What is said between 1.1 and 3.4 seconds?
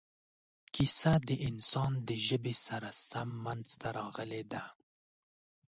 د انسان د ژبې سره سم